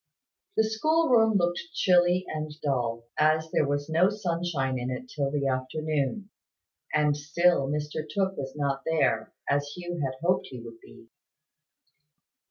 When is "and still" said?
6.91-7.67